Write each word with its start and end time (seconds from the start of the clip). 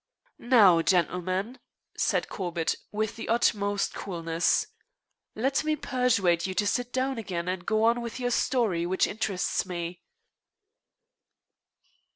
"Now, 0.49 0.81
gentlemen," 0.81 1.59
said 1.95 2.27
Corbett, 2.27 2.73
with 2.91 3.15
the 3.17 3.29
utmost 3.29 3.93
coolness, 3.93 4.65
"let 5.35 5.63
me 5.63 5.75
persuade 5.75 6.47
you 6.47 6.55
to 6.55 6.65
sit 6.65 6.91
down 6.91 7.19
again 7.19 7.47
and 7.47 7.67
go 7.67 7.83
on 7.83 8.01
with 8.01 8.19
your 8.19 8.31
story, 8.31 8.83
which 8.87 9.05
interests 9.05 9.63
me." 9.63 10.01